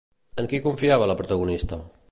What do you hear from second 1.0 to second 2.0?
la protagonista?